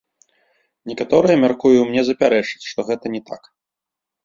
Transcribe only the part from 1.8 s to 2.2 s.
мне